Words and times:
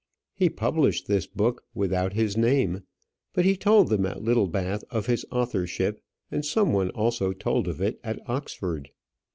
He 0.33 0.49
published 0.49 1.05
this 1.05 1.27
book 1.27 1.63
without 1.75 2.13
his 2.13 2.35
name, 2.35 2.81
but 3.35 3.45
he 3.45 3.55
told 3.55 3.89
them 3.89 4.03
at 4.07 4.23
Littlebath 4.23 4.83
of 4.89 5.05
his 5.05 5.27
authorship; 5.29 6.01
and 6.31 6.43
some 6.43 6.73
one 6.73 6.89
also 6.89 7.33
told 7.33 7.67
of 7.67 7.79
it 7.81 7.99
at 8.03 8.19
Oxford. 8.27 8.89